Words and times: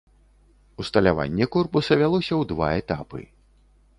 Усталяванне 0.83 1.45
корпуса 1.57 1.93
вялося 2.01 2.33
ў 2.41 2.49
два 2.53 2.69
этапы. 2.81 3.21